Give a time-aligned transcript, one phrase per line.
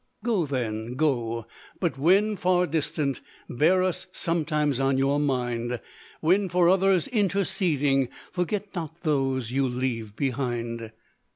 [0.23, 1.45] Go then, go!
[1.79, 5.79] but when far distant, Bear us sometimes on your mind;
[6.21, 10.91] When for others interceding, Forget not those you leave behind.